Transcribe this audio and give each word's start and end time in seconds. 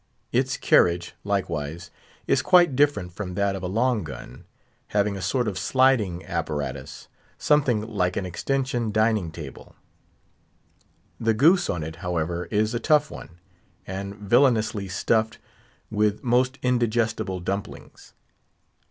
Its 0.31 0.57
carriage, 0.57 1.13
likewise, 1.23 1.91
is 2.25 2.41
quite 2.41 2.75
different 2.75 3.13
from 3.13 3.35
that 3.35 3.55
of 3.55 3.61
a 3.61 3.67
long 3.67 4.03
gun, 4.03 4.45
having 4.87 5.15
a 5.15 5.21
sort 5.21 5.47
of 5.47 5.59
sliding 5.59 6.25
apparatus, 6.25 7.07
something 7.37 7.81
like 7.81 8.17
an 8.17 8.25
extension 8.25 8.91
dining 8.91 9.29
table; 9.31 9.75
the 11.19 11.35
goose 11.35 11.69
on 11.69 11.83
it, 11.83 11.97
however, 11.97 12.45
is 12.45 12.73
a 12.73 12.79
tough 12.79 13.11
one, 13.11 13.37
and 13.85 14.15
villainously 14.15 14.87
stuffed 14.87 15.37
with 15.91 16.23
most 16.23 16.57
indigestible 16.63 17.39
dumplings. 17.39 18.15